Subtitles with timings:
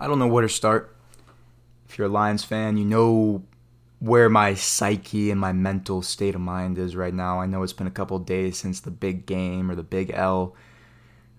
[0.00, 0.96] I don't know where to start.
[1.88, 3.44] If you're a Lions fan, you know
[3.98, 7.38] where my psyche and my mental state of mind is right now.
[7.38, 10.56] I know it's been a couple days since the big game or the big L.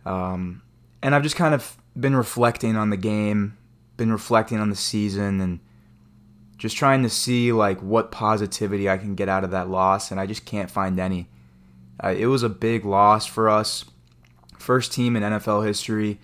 [0.06, 0.62] Um,
[1.02, 3.58] and I've just kind of been reflecting on the game,
[3.98, 5.60] been reflecting on the season, and
[6.60, 10.20] just trying to see like what positivity I can get out of that loss, and
[10.20, 11.28] I just can't find any.
[12.04, 13.86] Uh, it was a big loss for us.
[14.60, 16.20] First team in NFL history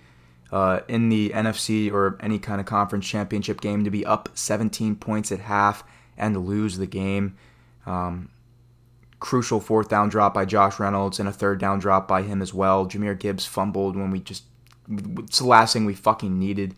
[0.50, 4.96] uh, in the NFC or any kind of conference championship game to be up 17
[4.96, 5.84] points at half
[6.16, 7.36] and lose the game.
[7.86, 8.30] Um,
[9.20, 12.54] crucial fourth down drop by Josh Reynolds and a third down drop by him as
[12.54, 12.86] well.
[12.86, 14.44] Jahmyr Gibbs fumbled when we just
[15.18, 16.74] it's the last thing we fucking needed.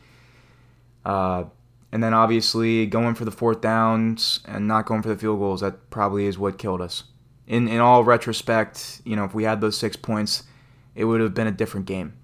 [1.05, 1.45] Uh,
[1.93, 5.61] and then obviously going for the fourth downs and not going for the field goals
[5.61, 7.05] that probably is what killed us.
[7.47, 10.45] In in all retrospect, you know, if we had those six points,
[10.95, 12.15] it would have been a different game.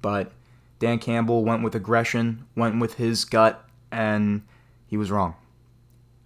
[0.00, 0.32] But
[0.82, 4.42] Dan Campbell went with aggression, went with his gut, and
[4.84, 5.36] he was wrong.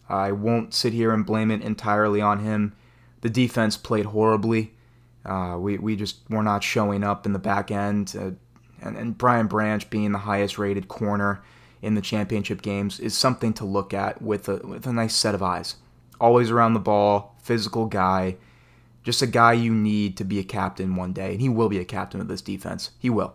[0.09, 2.75] I won't sit here and blame it entirely on him.
[3.21, 4.73] The defense played horribly.
[5.27, 8.17] Uh, we, we just were not showing up in the back end.
[8.19, 8.31] Uh,
[8.81, 11.43] and, and Brian Branch being the highest rated corner
[11.83, 15.35] in the championship games is something to look at with a, with a nice set
[15.35, 15.77] of eyes.
[16.19, 18.37] Always around the ball, physical guy,
[19.03, 21.33] just a guy you need to be a captain one day.
[21.33, 22.93] And he will be a captain of this defense.
[22.99, 23.35] He will.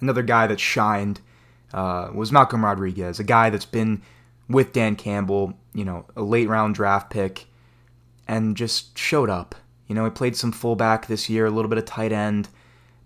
[0.00, 1.20] Another guy that shined
[1.72, 4.02] uh, was Malcolm Rodriguez, a guy that's been
[4.48, 7.46] with Dan Campbell, you know, a late round draft pick,
[8.26, 9.54] and just showed up.
[9.86, 12.48] You know, he played some fullback this year, a little bit of tight end,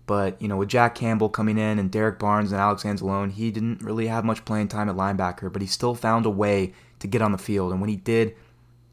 [0.05, 3.51] but you know, with Jack Campbell coming in and Derrick Barnes and Alex Anzalone, he
[3.51, 7.07] didn't really have much playing time at linebacker, but he still found a way to
[7.07, 8.35] get on the field, and when he did,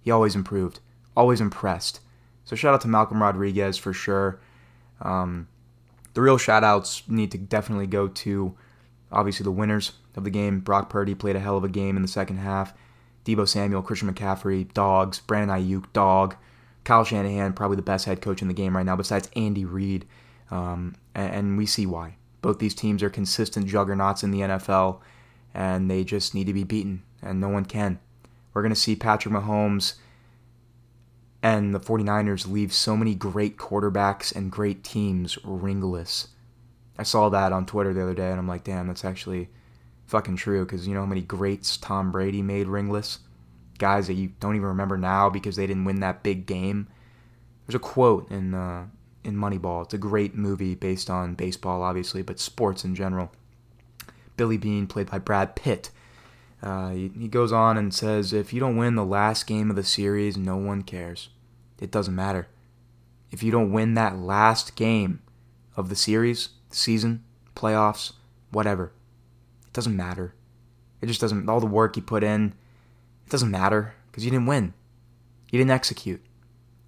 [0.03, 0.81] he always improved,
[1.17, 2.01] always impressed.
[2.45, 4.41] So shout out to Malcolm Rodriguez for sure.
[5.03, 5.47] Um,
[6.15, 8.55] the real shout outs need to definitely go to
[9.13, 10.61] obviously the winners of the game.
[10.61, 12.75] Brock Purdy played a hell of a game in the second half.
[13.25, 15.21] Deebo Samuel, Christian McCaffrey, dogs.
[15.21, 16.37] Brandon Aiyuk, dog.
[16.85, 20.07] Kyle Shanahan, probably the best head coach in the game right now, besides Andy Reid.
[20.51, 22.17] Um, and, and we see why.
[22.43, 25.01] Both these teams are consistent juggernauts in the NFL,
[25.53, 28.01] and they just need to be beaten, and no one can.
[28.55, 29.95] We're going to see Patrick Mahomes
[31.43, 36.29] and the 49ers leave so many great quarterbacks and great teams ringless.
[36.99, 39.49] I saw that on Twitter the other day, and I'm like, damn, that's actually
[40.07, 40.65] fucking true.
[40.67, 43.21] Because you know how many greats Tom Brady made ringless?
[43.79, 46.89] Guys that you don't even remember now because they didn't win that big game.
[47.67, 48.87] There's a quote in uh,
[49.25, 49.85] in Moneyball.
[49.85, 53.33] It's a great movie based on baseball, obviously, but sports in general.
[54.37, 55.91] Billy Beane, played by Brad Pitt.
[56.63, 59.77] Uh, he, he goes on and says, If you don't win the last game of
[59.77, 61.31] the series, no one cares.
[61.81, 62.49] It doesn't matter.
[63.31, 65.23] If you don't win that last game
[65.77, 68.13] of the series, season, playoffs,
[68.51, 68.93] whatever,
[69.67, 70.35] it doesn't matter.
[71.01, 72.55] It just doesn't, all the work you put in,
[73.25, 74.75] it doesn't matter because you didn't win.
[75.51, 76.23] You didn't execute.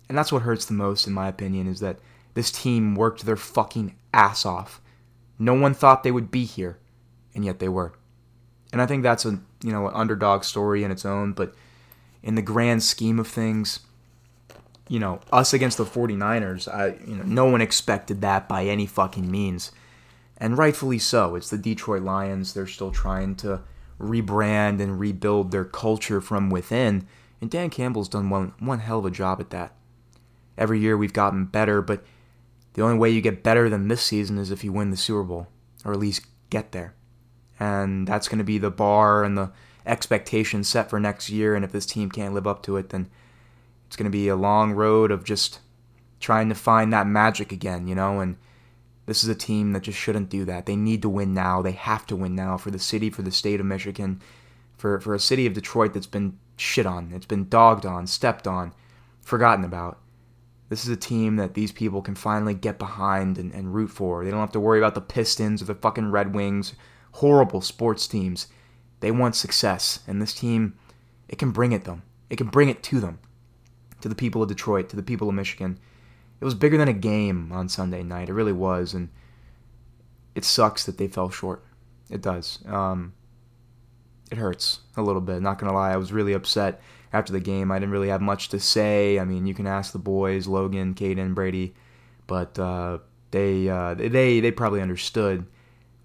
[0.09, 1.99] And that's what hurts the most, in my opinion, is that
[2.35, 4.81] this team worked their fucking ass off.
[5.39, 6.79] No one thought they would be here,
[7.35, 7.95] and yet they were.
[8.73, 11.55] And I think that's a you know an underdog story in its own, but
[12.23, 13.81] in the grand scheme of things,
[14.89, 18.87] you know, us against the 49ers, I you know, no one expected that by any
[18.87, 19.73] fucking means.
[20.39, 21.37] And rightfully so.
[21.37, 22.53] It's the Detroit Lions.
[22.53, 23.61] They're still trying to
[24.01, 27.07] rebrand and rebuild their culture from within,
[27.41, 29.75] and Dan Campbell's done one one hell of a job at that.
[30.59, 32.05] Every year we've gotten better, but
[32.75, 35.23] the only way you get better than this season is if you win the Super
[35.23, 35.49] Bowl,
[35.85, 36.95] or at least get there.
[37.61, 39.53] And that's going to be the bar and the
[39.87, 41.55] expectation set for next year.
[41.55, 43.09] And if this team can't live up to it, then
[43.87, 45.61] it's going to be a long road of just
[46.21, 48.21] trying to find that magic again, you know?
[48.21, 48.37] And
[49.07, 50.67] this is a team that just shouldn't do that.
[50.67, 51.63] They need to win now.
[51.63, 54.21] They have to win now for the city, for the state of Michigan,
[54.77, 58.47] for, for a city of Detroit that's been shit on, it's been dogged on, stepped
[58.47, 58.73] on,
[59.21, 59.99] forgotten about.
[60.69, 64.25] This is a team that these people can finally get behind and, and root for.
[64.25, 66.75] They don't have to worry about the Pistons or the fucking Red Wings,
[67.13, 68.49] horrible sports teams.
[69.01, 70.75] They want success, and this team,
[71.29, 72.03] it can bring it them.
[72.31, 73.19] It can bring it to them,
[74.01, 75.79] to the people of Detroit, to the people of Michigan.
[76.41, 78.29] It was bigger than a game on Sunday night.
[78.29, 79.09] It really was, and
[80.35, 81.65] it sucks that they fell short.
[82.11, 82.59] It does.
[82.67, 83.15] Um,
[84.31, 85.43] it hurts a little bit.
[85.43, 86.81] Not gonna lie, I was really upset
[87.13, 87.71] after the game.
[87.71, 89.19] I didn't really have much to say.
[89.19, 91.75] I mean, you can ask the boys, Logan, Caden, Brady,
[92.27, 92.99] but uh,
[93.31, 95.47] they uh, they they probably understood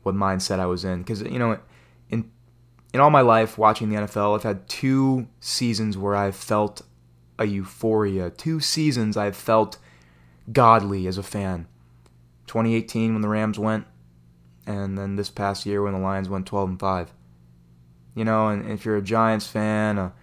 [0.08, 1.60] what mindset I was in because you know
[2.10, 2.32] in
[2.94, 6.82] in all my life watching the NFL, I've had two seasons where I've felt
[7.38, 8.30] a euphoria.
[8.30, 9.78] Two seasons I've felt
[10.52, 11.68] godly as a fan.
[12.48, 13.86] 2018 when the Rams went,
[14.66, 17.14] and then this past year when the Lions went 12 and 5.
[18.16, 20.14] You know, and if you're a Giants fan, a,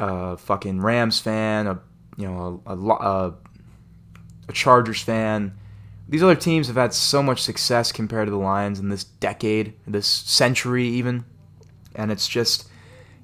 [0.00, 1.80] a fucking Rams fan, a
[2.16, 3.34] you know a, a,
[4.48, 5.54] a Chargers fan,
[6.08, 9.74] these other teams have had so much success compared to the Lions in this decade,
[9.86, 11.24] this century even,
[11.94, 12.68] and it's just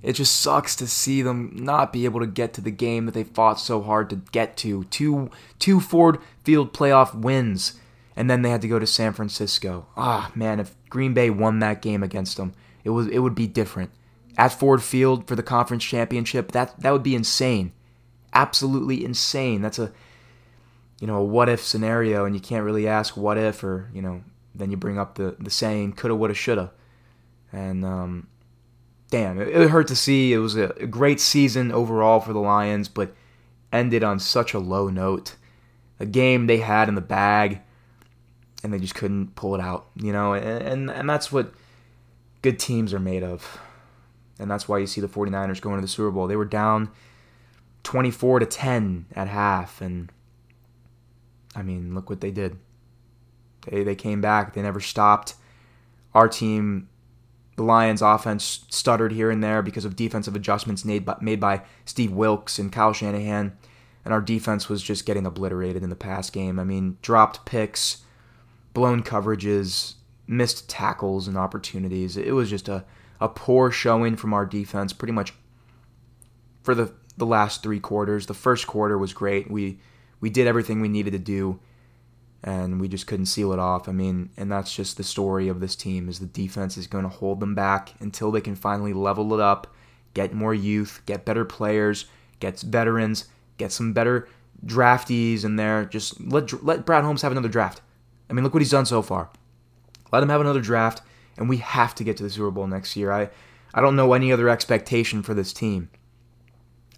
[0.03, 3.13] it just sucks to see them not be able to get to the game that
[3.13, 4.85] they fought so hard to get to.
[4.85, 7.75] Two two Ford Field playoff wins,
[8.17, 9.87] and then they had to go to San Francisco.
[9.97, 13.47] Ah, man, if Green Bay won that game against them, it was it would be
[13.47, 13.91] different.
[14.39, 17.73] At Ford Field for the conference championship, that that would be insane.
[18.33, 19.61] Absolutely insane.
[19.61, 19.93] That's a
[21.01, 24.03] you know, a what if scenario and you can't really ask what if or, you
[24.03, 24.23] know,
[24.55, 26.73] then you bring up the the saying coulda woulda shoulda.
[27.53, 28.29] And um
[29.11, 30.33] damn, it, it hurt to see.
[30.33, 33.15] It was a, a great season overall for the Lions, but
[33.73, 35.35] ended on such a low note.
[35.99, 37.61] A game they had in the bag,
[38.63, 40.33] and they just couldn't pull it out, you know.
[40.33, 41.53] And, and, and that's what
[42.41, 43.59] good teams are made of.
[44.39, 46.27] And that's why you see the 49ers going to the Super Bowl.
[46.27, 46.91] They were down
[47.83, 50.11] 24 to 10 at half, and
[51.61, 52.57] I mean, look what they did.
[53.67, 54.55] They they came back.
[54.55, 55.35] They never stopped.
[56.15, 56.89] Our team
[57.61, 61.61] the Lions' offense stuttered here and there because of defensive adjustments made by, made by
[61.85, 63.55] Steve Wilks and Kyle Shanahan,
[64.03, 66.59] and our defense was just getting obliterated in the pass game.
[66.59, 67.99] I mean, dropped picks,
[68.73, 69.97] blown coverages,
[70.27, 72.17] missed tackles and opportunities.
[72.17, 72.83] It was just a,
[73.21, 75.35] a poor showing from our defense pretty much
[76.63, 78.25] for the, the last three quarters.
[78.25, 79.51] The first quarter was great.
[79.51, 79.81] We
[80.21, 81.61] we did everything we needed to do
[82.43, 83.89] and we just couldn't seal it off.
[83.89, 87.05] I mean, and that's just the story of this team is the defense is going
[87.05, 89.75] to hold them back until they can finally level it up,
[90.15, 92.07] get more youth, get better players,
[92.39, 93.27] get veterans,
[93.59, 94.27] get some better
[94.65, 95.85] draftees in there.
[95.85, 97.83] Just let let Brad Holmes have another draft.
[98.29, 99.31] I mean, look what he's done so far.
[100.13, 101.03] Let him have another draft,
[101.37, 103.13] and we have to get to the Super Bowl next year.
[103.13, 103.29] I
[103.75, 105.91] I don't know any other expectation for this team.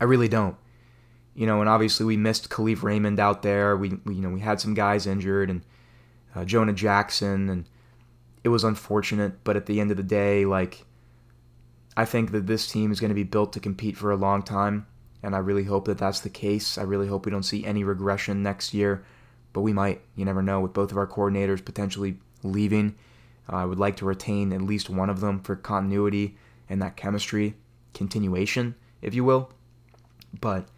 [0.01, 0.57] I really don't
[1.35, 3.77] you know, and obviously we missed Kalif Raymond out there.
[3.77, 5.63] We, we, you know we had some guys injured and
[6.35, 7.65] uh, Jonah Jackson, and
[8.45, 9.43] it was unfortunate.
[9.45, 10.85] But at the end of the day, like
[11.97, 14.43] I think that this team is going to be built to compete for a long
[14.43, 14.87] time,
[15.23, 16.77] and I really hope that that's the case.
[16.77, 19.05] I really hope we don't see any regression next year,
[19.53, 20.03] but we might.
[20.17, 20.61] You never know.
[20.61, 22.95] With both of our coordinators potentially leaving,
[23.51, 26.37] uh, I would like to retain at least one of them for continuity
[26.69, 27.55] and that chemistry
[27.95, 29.51] continuation, if you will.
[30.41, 30.69] But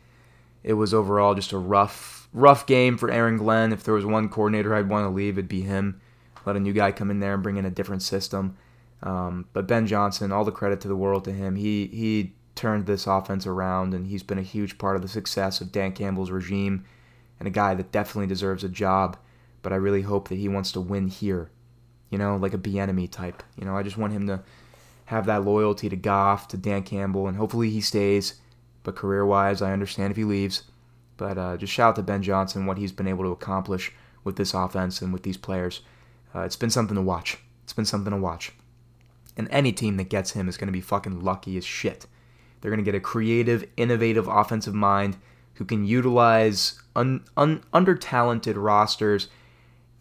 [0.65, 3.73] it was overall just a rough, rough game for Aaron Glenn.
[3.73, 6.01] If there was one coordinator I'd want to leave, it'd be him.
[6.47, 8.57] Let a new guy come in there and bring in a different system.
[9.03, 11.57] Um, but Ben Johnson, all the credit to the world to him.
[11.57, 15.61] He he turned this offense around, and he's been a huge part of the success
[15.61, 16.85] of Dan Campbell's regime,
[17.39, 19.19] and a guy that definitely deserves a job.
[19.63, 21.51] But I really hope that he wants to win here,
[22.11, 23.43] you know, like a Bieniemy type.
[23.57, 24.43] You know, I just want him to
[25.07, 28.35] have that loyalty to Goff, to Dan Campbell, and hopefully he stays
[28.85, 30.63] but career wise, I understand if he leaves.
[31.17, 33.93] But uh, just shout out to Ben Johnson, what he's been able to accomplish
[34.23, 35.81] with this offense and with these players.
[36.35, 37.39] Uh, it's been something to watch.
[37.63, 38.53] It's been something to watch.
[39.37, 42.07] And any team that gets him is going to be fucking lucky as shit.
[42.61, 45.17] They're going to get a creative, innovative offensive mind
[45.55, 49.29] who can utilize un, un, under talented rosters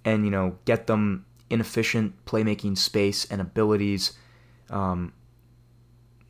[0.05, 4.13] and, you know, get them inefficient playmaking space and abilities.
[4.69, 5.13] Um,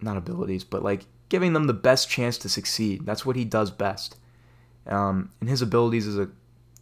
[0.02, 3.08] not abilities, but like giving them the best chance to succeed.
[3.08, 4.18] That's what he does best.
[4.86, 6.30] Um, and his abilities as a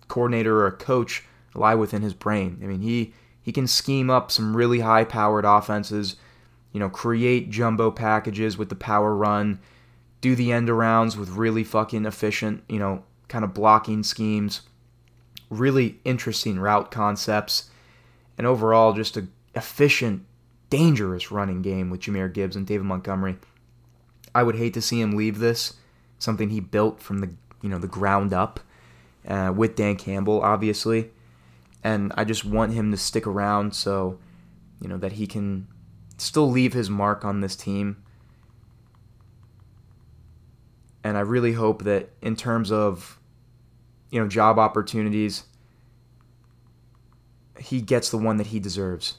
[0.10, 1.24] coordinator or a coach
[1.56, 2.60] lie within his brain.
[2.62, 6.18] I mean, he he can scheme up some really high-powered offenses.
[6.74, 9.62] You know, create jumbo packages with the power run,
[10.20, 14.64] do the end arounds with really fucking efficient, you know, kind of blocking schemes,
[15.50, 17.70] really interesting route concepts,
[18.38, 20.26] and overall just a efficient,
[20.70, 23.38] dangerous running game with Jahmyr Gibbs and David Montgomery.
[24.34, 25.74] I would hate to see him leave this.
[26.20, 28.60] Something he built from the you know the ground up
[29.28, 31.12] uh, with Dan Campbell, obviously,
[31.84, 34.20] and I just want him to stick around so
[34.80, 35.68] you know that he can
[36.18, 38.04] still leave his mark on this team.
[41.04, 43.20] And I really hope that in terms of
[44.12, 45.44] you know job opportunities,
[47.60, 49.16] he gets the one that he deserves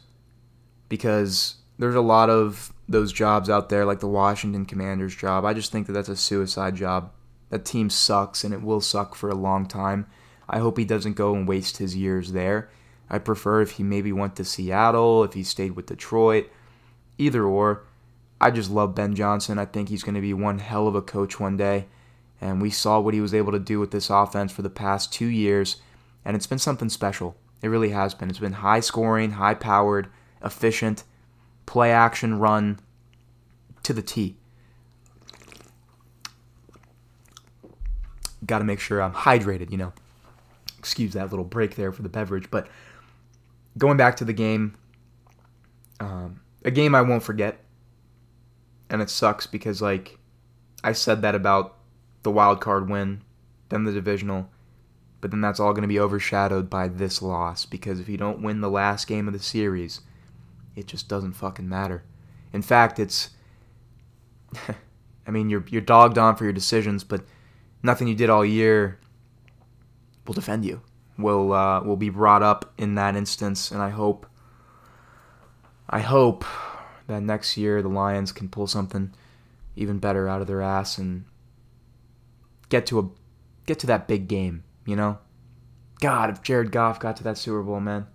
[0.89, 5.45] because there's a lot of those jobs out there, like the Washington Commanders job.
[5.45, 7.13] I just think that that's a suicide job.
[7.51, 10.07] That team sucks, and it will suck for a long time.
[10.49, 12.71] I hope he doesn't go and waste his years there.
[13.11, 16.51] I prefer if he maybe went to Seattle, if he stayed with Detroit,
[17.19, 17.85] either or.
[18.41, 19.59] I just love Ben Johnson.
[19.59, 21.87] I think he's going to be one hell of a coach one day.
[22.41, 25.13] And we saw what he was able to do with this offense for the past
[25.13, 25.77] two years,
[26.25, 27.37] and it's been something special.
[27.61, 28.31] It really has been.
[28.31, 30.09] It's been high scoring, high powered,
[30.45, 31.05] efficient,
[31.67, 32.79] play action run
[33.83, 34.37] to the T.
[38.45, 39.93] Got to make sure I'm hydrated, you know.
[40.79, 42.51] Excuse that little break there for the beverage.
[42.51, 42.67] But
[43.79, 44.77] going back to the game,
[46.01, 47.59] um, a game I won't forget.
[48.91, 50.19] And it sucks because, like,
[50.85, 51.79] I said that about
[52.23, 53.23] the wild card win,
[53.69, 54.51] then the divisional,
[55.21, 58.43] but then that's all going to be overshadowed by this loss because if you don't
[58.43, 60.01] win the last game of the series,
[60.77, 62.03] it just doesn't fucking matter.
[62.53, 63.31] In fact, it's
[65.27, 67.25] I mean, you're you're dogged on for your decisions, but
[67.83, 68.99] nothing you did all year
[70.27, 70.83] will defend you.
[71.19, 74.27] Will uh, will be brought up in that instance, and I hope
[75.89, 76.45] I hope
[77.07, 79.13] that next year the Lions can pull something
[79.77, 81.25] even better out of their ass and
[82.69, 83.09] get to a
[83.67, 85.19] get to that big game you know?
[86.01, 88.07] God, if Jared Goff got to that Super Bowl, man.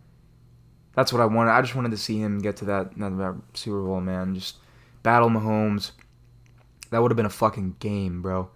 [0.98, 1.51] That's what I wanted.
[1.51, 4.34] I just wanted to see him get to that, that Super Bowl, man.
[4.34, 4.56] Just
[5.04, 5.92] battle Mahomes.
[6.89, 8.50] That would have been a fucking game, bro.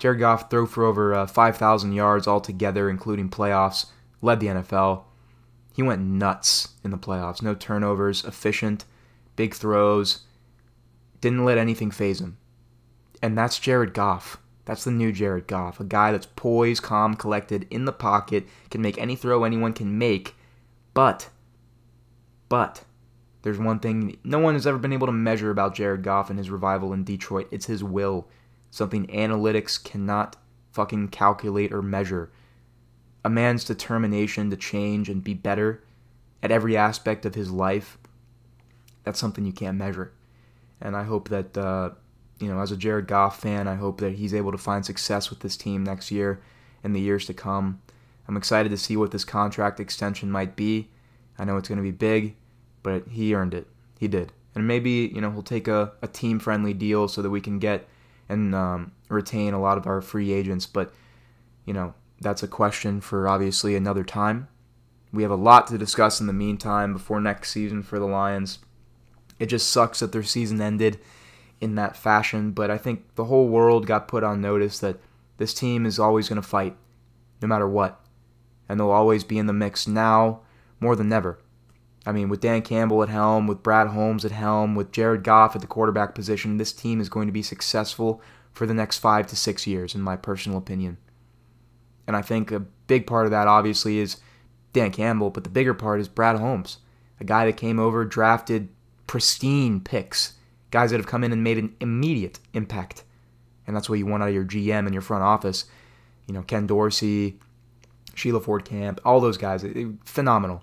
[0.00, 3.86] Jared Goff threw for over uh, 5,000 yards altogether, including playoffs.
[4.20, 5.04] Led the NFL.
[5.72, 7.40] He went nuts in the playoffs.
[7.40, 8.84] No turnovers, efficient,
[9.36, 10.24] big throws.
[11.20, 12.36] Didn't let anything phase him.
[13.22, 14.38] And that's Jared Goff.
[14.64, 18.82] That's the new Jared Goff, a guy that's poised, calm, collected, in the pocket, can
[18.82, 20.34] make any throw anyone can make.
[20.94, 21.30] But,
[22.50, 22.84] but,
[23.42, 26.38] there's one thing no one has ever been able to measure about Jared Goff and
[26.38, 27.48] his revival in Detroit.
[27.50, 28.28] It's his will.
[28.70, 30.36] Something analytics cannot
[30.72, 32.30] fucking calculate or measure.
[33.24, 35.82] A man's determination to change and be better
[36.42, 37.96] at every aspect of his life.
[39.04, 40.12] That's something you can't measure.
[40.78, 41.90] And I hope that uh,
[42.40, 45.30] you know, as a Jared Goff fan, I hope that he's able to find success
[45.30, 46.40] with this team next year
[46.82, 47.80] and the years to come.
[48.26, 50.88] I'm excited to see what this contract extension might be.
[51.38, 52.36] I know it's going to be big,
[52.82, 53.66] but he earned it.
[53.98, 54.32] He did.
[54.54, 57.58] And maybe, you know, he'll take a, a team friendly deal so that we can
[57.58, 57.88] get
[58.28, 60.66] and um, retain a lot of our free agents.
[60.66, 60.92] But,
[61.64, 64.48] you know, that's a question for obviously another time.
[65.12, 68.58] We have a lot to discuss in the meantime before next season for the Lions.
[69.38, 71.00] It just sucks that their season ended
[71.60, 74.98] in that fashion, but I think the whole world got put on notice that
[75.38, 76.76] this team is always going to fight,
[77.42, 78.00] no matter what.
[78.68, 80.40] And they'll always be in the mix now
[80.78, 81.38] more than ever.
[82.06, 85.54] I mean, with Dan Campbell at helm, with Brad Holmes at helm, with Jared Goff
[85.54, 89.26] at the quarterback position, this team is going to be successful for the next five
[89.28, 90.96] to six years, in my personal opinion.
[92.06, 94.16] And I think a big part of that, obviously, is
[94.72, 96.78] Dan Campbell, but the bigger part is Brad Holmes,
[97.20, 98.68] a guy that came over, drafted
[99.06, 100.34] pristine picks
[100.70, 103.04] guys that have come in and made an immediate impact.
[103.66, 105.66] And that's what you want out of your GM and your front office.
[106.26, 107.38] You know, Ken Dorsey,
[108.14, 109.64] Sheila Ford Camp, all those guys,
[110.04, 110.62] phenomenal.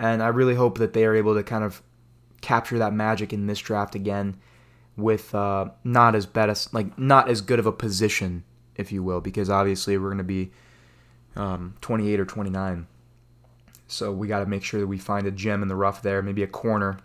[0.00, 1.80] And I really hope that they are able to kind of
[2.40, 4.36] capture that magic in this draft again
[4.96, 8.42] with uh, not as bad as like not as good of a position,
[8.74, 10.50] if you will, because obviously we're going to be
[11.36, 12.88] um, 28 or 29.
[13.86, 16.22] So we got to make sure that we find a gem in the rough there,
[16.22, 16.98] maybe a corner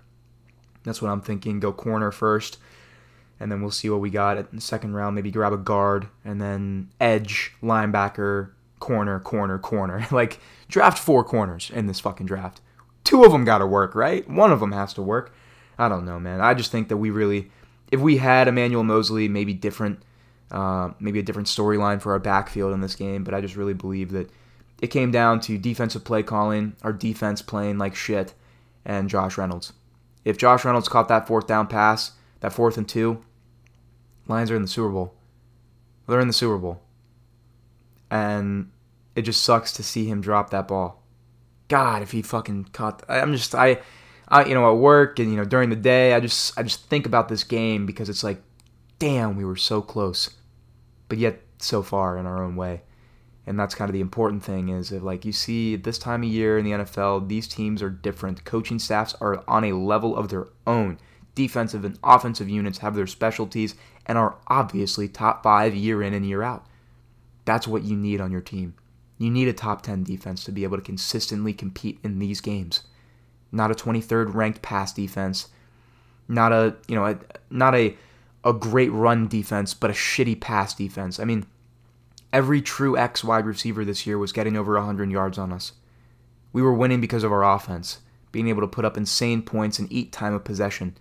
[0.85, 1.59] that's what I'm thinking.
[1.59, 2.57] Go corner first,
[3.39, 5.15] and then we'll see what we got in the second round.
[5.15, 10.07] Maybe grab a guard, and then edge, linebacker, corner, corner, corner.
[10.11, 12.61] like, draft four corners in this fucking draft.
[13.05, 14.29] Two of them got to work, right?
[14.29, 15.33] One of them has to work.
[15.77, 16.41] I don't know, man.
[16.41, 17.49] I just think that we really,
[17.91, 20.01] if we had Emmanuel Moseley, maybe different,
[20.51, 23.23] uh, maybe a different storyline for our backfield in this game.
[23.23, 24.29] But I just really believe that
[24.81, 28.33] it came down to defensive play calling, our defense playing like shit,
[28.83, 29.71] and Josh Reynolds.
[30.25, 33.23] If Josh Reynolds caught that fourth down pass, that fourth and two,
[34.27, 35.13] Lions are in the Super Bowl.
[36.07, 36.81] They're in the Super Bowl.
[38.09, 38.71] And
[39.15, 41.01] it just sucks to see him drop that ball.
[41.67, 43.79] God, if he fucking caught I'm just I
[44.27, 46.89] I you know at work and you know during the day I just I just
[46.89, 48.41] think about this game because it's like
[48.99, 50.29] damn, we were so close.
[51.09, 52.81] But yet so far in our own way
[53.47, 56.57] and that's kind of the important thing is like you see this time of year
[56.57, 58.43] in the NFL, these teams are different.
[58.43, 60.97] Coaching staffs are on a level of their own.
[61.35, 66.25] Defensive and offensive units have their specialties and are obviously top five year in and
[66.25, 66.65] year out.
[67.43, 68.73] That's what you need on your team.
[69.17, 72.83] You need a top 10 defense to be able to consistently compete in these games.
[73.51, 75.47] Not a 23rd ranked pass defense,
[76.27, 77.17] not a, you know, a,
[77.49, 77.95] not a
[78.43, 81.19] a great run defense, but a shitty pass defense.
[81.19, 81.47] I mean,
[82.35, 85.71] Every true X wide receiver this year was getting over 100 yards on us.
[86.51, 87.99] We were winning because of our offense,
[88.33, 90.97] being able to put up insane points and eat time of possession.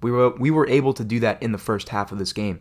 [0.00, 2.60] We were, we were able to do that in the first half of this game.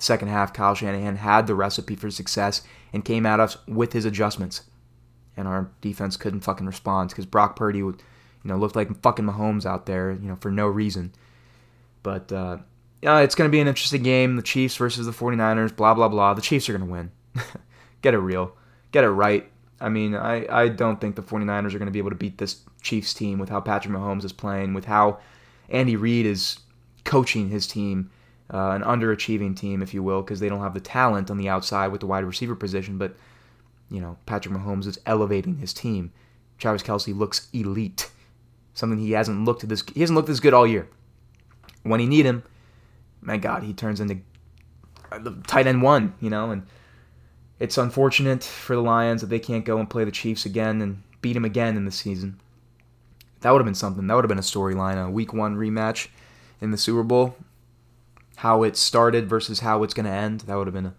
[0.00, 4.04] Second half, Kyle Shanahan had the recipe for success and came at us with his
[4.06, 4.62] adjustments.
[5.36, 8.02] and our defense couldn't fucking respond because Brock Purdy would,
[8.42, 11.12] you know, looked like fucking Mahomes out there, you know, for no reason.
[12.02, 12.58] But uh,
[13.02, 14.36] it's going to be an interesting game.
[14.36, 16.34] The Chiefs versus the 49ers, blah blah blah.
[16.34, 17.10] The Chiefs are going to win.
[18.02, 18.56] Get it real.
[18.92, 19.50] Get it right.
[19.80, 22.38] I mean, I, I don't think the 49ers are going to be able to beat
[22.38, 25.20] this Chiefs team with how Patrick Mahomes is playing, with how
[25.68, 26.58] Andy Reid is
[27.04, 28.10] coaching his team,
[28.52, 31.48] uh, an underachieving team, if you will, because they don't have the talent on the
[31.48, 32.98] outside with the wide receiver position.
[32.98, 33.14] But,
[33.90, 36.12] you know, Patrick Mahomes is elevating his team.
[36.58, 38.10] Travis Kelce looks elite,
[38.74, 40.88] something he hasn't looked this he hasn't looked this good all year.
[41.82, 42.42] When he need him,
[43.22, 44.18] my God, he turns into
[45.10, 46.66] the tight end one, you know, and
[47.58, 51.02] it's unfortunate for the Lions that they can't go and play the Chiefs again and
[51.22, 52.40] beat them again in the season.
[53.40, 54.06] That would have been something.
[54.06, 56.08] That would have been a storyline, a week one rematch
[56.60, 57.36] in the Super Bowl.
[58.40, 60.40] How it started versus how it's going to end.
[60.40, 60.94] That would have been a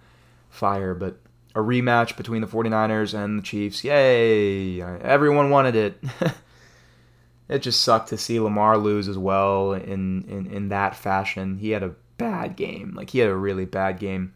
[0.49, 0.93] fire.
[0.93, 1.17] But
[1.55, 3.83] a rematch between the 49ers and the Chiefs.
[3.83, 4.81] Yay!
[4.81, 6.03] Everyone wanted it.
[7.49, 11.57] it just sucked to see Lamar lose as well in, in, in that fashion.
[11.57, 12.93] He had a bad game.
[12.95, 14.33] Like, he had a really bad game.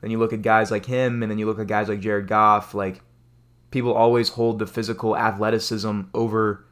[0.00, 2.26] Then you look at guys like him, and then you look at guys like Jared
[2.26, 2.74] Goff.
[2.74, 3.00] Like,
[3.70, 6.64] people always hold the physical athleticism over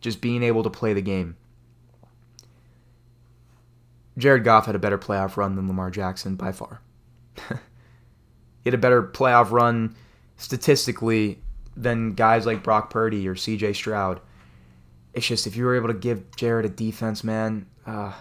[0.00, 1.36] just being able to play the game.
[4.18, 6.80] Jared Goff had a better playoff run than Lamar Jackson by far.
[7.48, 7.54] he
[8.64, 9.96] had a better playoff run
[10.36, 11.40] statistically
[11.76, 14.20] than guys like Brock Purdy or CJ Stroud.
[15.14, 18.12] It's just if you were able to give Jared a defense, man, uh,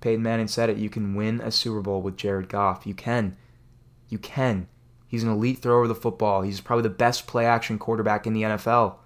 [0.00, 2.86] Peyton Manning said it, you can win a Super Bowl with Jared Goff.
[2.86, 3.36] You can.
[4.08, 4.68] You can.
[5.08, 6.42] He's an elite thrower of the football.
[6.42, 8.96] He's probably the best play action quarterback in the NFL.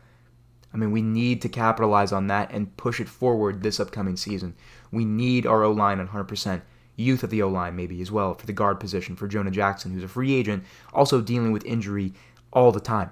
[0.73, 4.54] I mean, we need to capitalize on that and push it forward this upcoming season.
[4.93, 6.63] We need our O line 100%.
[6.97, 9.93] Youth at the O line, maybe as well, for the guard position, for Jonah Jackson,
[9.93, 12.13] who's a free agent, also dealing with injury
[12.53, 13.11] all the time.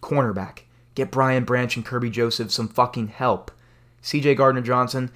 [0.00, 0.60] Cornerback.
[0.94, 3.50] Get Brian Branch and Kerby Joseph some fucking help.
[4.02, 5.10] CJ Gardner Johnson,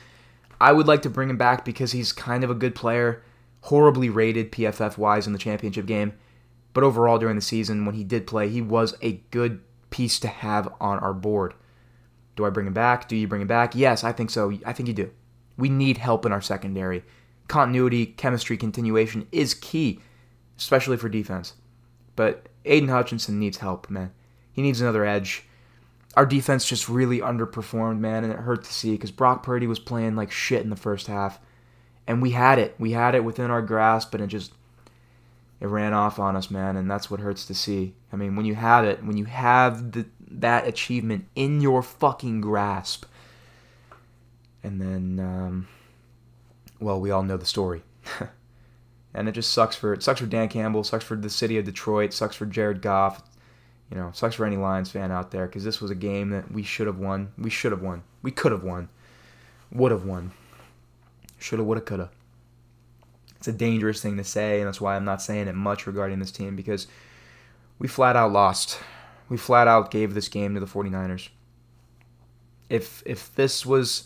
[0.60, 3.22] I would like to bring him back because he's kind of a good player,
[3.62, 6.14] horribly rated PFF wise in the championship game.
[6.72, 10.28] But overall, during the season, when he did play, he was a good piece to
[10.28, 11.54] have on our board.
[12.36, 13.08] Do I bring him back?
[13.08, 13.74] Do you bring him back?
[13.74, 14.52] Yes, I think so.
[14.66, 15.10] I think you do.
[15.60, 17.04] We need help in our secondary.
[17.46, 20.00] Continuity, chemistry, continuation is key,
[20.58, 21.54] especially for defense.
[22.16, 24.12] But Aidan Hutchinson needs help, man.
[24.52, 25.44] He needs another edge.
[26.16, 29.78] Our defense just really underperformed, man, and it hurt to see because Brock Purdy was
[29.78, 31.38] playing like shit in the first half.
[32.06, 32.74] And we had it.
[32.78, 34.52] We had it within our grasp, and it just
[35.60, 37.94] it ran off on us, man, and that's what hurts to see.
[38.12, 42.40] I mean, when you have it, when you have the, that achievement in your fucking
[42.40, 43.04] grasp,
[44.62, 45.68] and then, um,
[46.78, 47.82] well, we all know the story,
[49.14, 51.64] and it just sucks for it sucks for Dan Campbell, sucks for the city of
[51.64, 53.22] Detroit, sucks for Jared Goff,
[53.90, 56.50] you know, sucks for any Lions fan out there because this was a game that
[56.52, 57.32] we should have won.
[57.38, 58.02] We should have won.
[58.22, 58.88] We could have won.
[59.72, 60.32] Would have won.
[61.38, 62.10] Shoulda, woulda, coulda
[63.40, 66.18] it's a dangerous thing to say, and that's why I'm not saying it much regarding
[66.18, 66.86] this team because
[67.78, 68.78] we flat out lost.
[69.30, 71.30] We flat out gave this game to the 49ers.
[72.68, 74.04] If if this was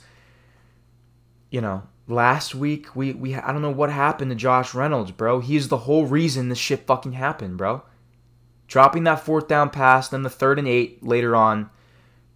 [1.55, 5.39] you know, last week we we I don't know what happened to Josh Reynolds, bro.
[5.39, 7.85] He's the whole reason this shit fucking happened, bro.
[8.67, 11.71] Dropping that fourth down pass, then the third and 8 later on.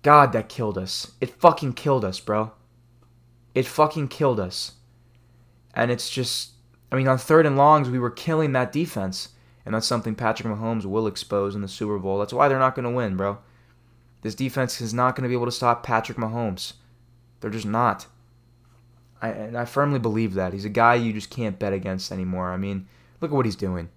[0.02, 1.14] God, that killed us.
[1.20, 2.52] It fucking killed us, bro.
[3.57, 4.74] It fucking killed us.
[5.74, 6.52] And it's just
[6.92, 9.31] I mean, on third and longs, we were killing that defense.
[9.66, 12.20] And that's something Patrick Mahomes will expose in the Super Bowl.
[12.20, 13.38] That's why they're not going to win, bro.
[14.22, 16.74] This defense is not going to be able to stop Patrick Mahomes.
[17.40, 18.07] They're just not.
[19.20, 20.52] I, and I firmly believe that.
[20.52, 22.50] He's a guy you just can't bet against anymore.
[22.50, 22.87] I mean,
[23.20, 23.88] look at what he's doing.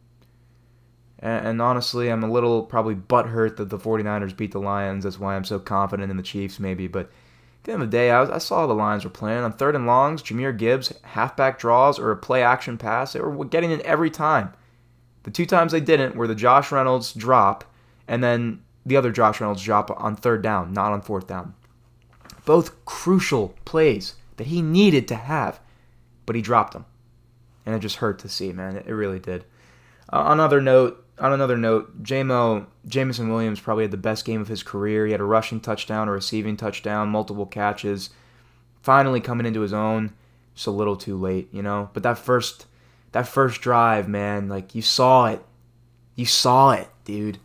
[1.19, 5.03] And, and honestly, I'm a little probably butthurt that the 49ers beat the Lions.
[5.03, 6.87] That's why I'm so confident in the Chiefs, maybe.
[6.87, 9.43] But at the end of the day, I, was, I saw the Lions were playing
[9.43, 13.13] on third and longs, Jahmyr Gibbs, halfback draws, or a play action pass.
[13.13, 14.53] They were getting it every time.
[15.23, 17.63] The two times they didn't were the Josh Reynolds drop
[18.07, 21.53] and then the other Josh Reynolds drop on third down, not on fourth down.
[22.45, 25.59] Both crucial plays that he needed to have,
[26.25, 26.83] but he dropped them.
[27.63, 28.75] And it just hurt to see, man.
[28.75, 29.45] It really did.
[30.11, 34.41] Uh, on another note, on another note, JMO Jameson Williams probably had the best game
[34.41, 35.05] of his career.
[35.05, 38.09] He had a rushing touchdown, a receiving touchdown, multiple catches.
[38.81, 40.11] Finally coming into his own.
[40.55, 41.91] Just a little too late, you know.
[41.93, 42.65] But that first
[43.11, 45.45] that first drive, man, like you saw it.
[46.15, 47.37] You saw it, dude.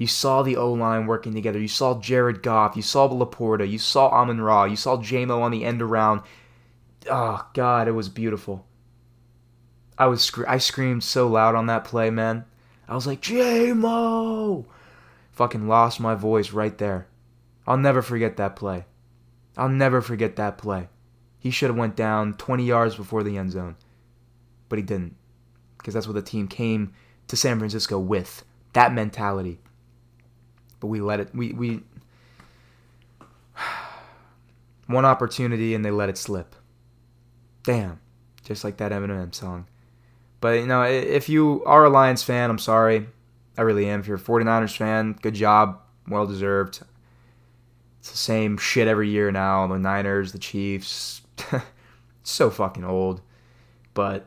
[0.00, 1.58] You saw the O line working together.
[1.58, 2.74] You saw Jared Goff.
[2.74, 3.70] You saw LaPorta.
[3.70, 4.64] You saw Amon Ra.
[4.64, 6.22] You saw JMO on the end around.
[7.10, 8.64] Oh God, it was beautiful.
[9.98, 12.46] I was I screamed so loud on that play, man.
[12.88, 14.64] I was like, JMO!
[15.32, 17.06] Fucking lost my voice right there.
[17.66, 18.86] I'll never forget that play.
[19.58, 20.88] I'll never forget that play.
[21.38, 23.76] He should have went down 20 yards before the end zone.
[24.70, 25.16] But he didn't.
[25.76, 26.94] Because that's what the team came
[27.28, 28.44] to San Francisco with.
[28.72, 29.60] That mentality.
[30.80, 31.82] But we let it we we
[34.86, 36.54] one opportunity and they let it slip.
[37.62, 38.00] Damn.
[38.44, 39.66] Just like that Eminem song.
[40.40, 43.06] But you know, if you are a Lions fan, I'm sorry.
[43.58, 44.00] I really am.
[44.00, 45.80] If you're a 49ers fan, good job.
[46.08, 46.80] Well deserved.
[47.98, 49.66] It's the same shit every year now.
[49.66, 51.20] The Niners, the Chiefs.
[52.22, 53.20] so fucking old.
[53.92, 54.26] But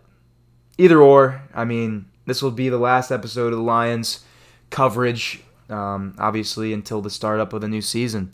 [0.77, 4.23] either or, I mean, this will be the last episode of the Lions
[4.69, 8.33] coverage, um, obviously, until the startup of the new season.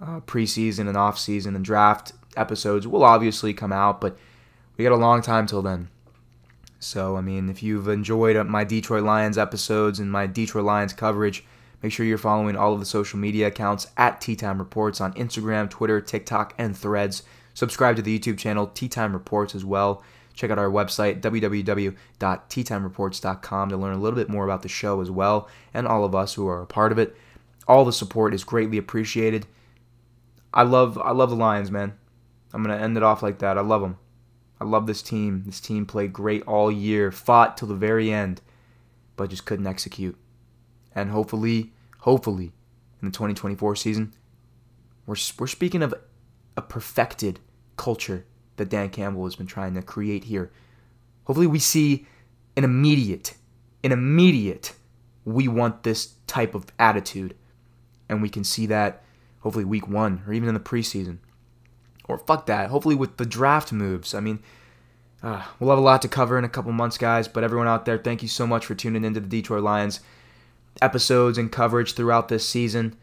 [0.00, 4.16] Uh, preseason and offseason and draft episodes will obviously come out, but
[4.76, 5.88] we got a long time till then.
[6.78, 11.44] So, I mean, if you've enjoyed my Detroit Lions episodes and my Detroit Lions coverage,
[11.82, 15.14] make sure you're following all of the social media accounts at Tea Time Reports on
[15.14, 17.22] Instagram, Twitter, TikTok, and Threads.
[17.54, 20.02] Subscribe to the YouTube channel Tea Time Reports as well.
[20.36, 25.10] Check out our website, www.teatimereports.com, to learn a little bit more about the show as
[25.10, 27.16] well and all of us who are a part of it.
[27.66, 29.48] All the support is greatly appreciated.
[30.54, 31.94] I love I love the Lions, man.
[32.52, 33.58] I'm gonna end it off like that.
[33.58, 33.98] I love them.
[34.60, 35.42] I love this team.
[35.46, 38.42] This team played great all year, fought till the very end,
[39.16, 40.16] but just couldn't execute.
[40.94, 42.52] And hopefully, hopefully,
[43.02, 44.14] in the 2024 season,
[45.04, 45.94] we're, we're speaking of
[46.56, 47.40] a perfected
[47.76, 48.24] culture
[48.56, 50.50] that Dan Campbell has been trying to create here.
[51.24, 52.06] Hopefully, we see
[52.56, 53.34] an immediate,
[53.84, 54.72] an immediate,
[55.24, 57.34] we want this type of attitude.
[58.08, 59.02] And we can see that
[59.40, 61.18] hopefully week one or even in the preseason
[62.08, 62.70] or fuck that.
[62.70, 64.14] Hopefully with the draft moves.
[64.14, 64.38] I mean,
[65.22, 67.26] uh, we'll have a lot to cover in a couple months, guys.
[67.26, 70.00] But everyone out there, thank you so much for tuning into the Detroit Lions
[70.80, 72.96] episodes and coverage throughout this season.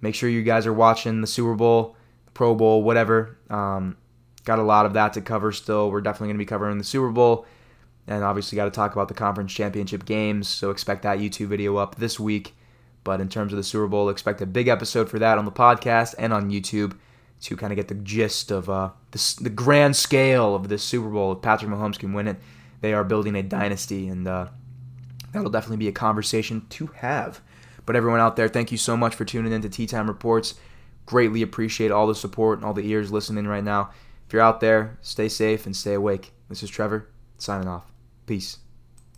[0.00, 1.94] Make sure you guys are watching the Super Bowl,
[2.34, 3.38] Pro Bowl, whatever.
[3.48, 3.96] Um,
[4.44, 5.90] got a lot of that to cover still.
[5.90, 7.46] We're definitely going to be covering the Super Bowl.
[8.06, 10.48] And obviously, got to talk about the conference championship games.
[10.48, 12.54] So expect that YouTube video up this week.
[13.04, 15.52] But in terms of the Super Bowl, expect a big episode for that on the
[15.52, 16.96] podcast and on YouTube
[17.42, 21.08] to kind of get the gist of uh, the, the grand scale of this Super
[21.08, 21.32] Bowl.
[21.32, 22.36] If Patrick Mahomes can win it,
[22.80, 24.46] they are building a dynasty, and uh,
[25.32, 27.40] that'll definitely be a conversation to have.
[27.84, 30.54] But everyone out there, thank you so much for tuning in to Tea Time Reports.
[31.04, 33.90] Greatly appreciate all the support and all the ears listening right now.
[34.32, 36.32] If you're out there, stay safe and stay awake.
[36.48, 37.92] This is Trevor, signing off.
[38.24, 38.56] Peace.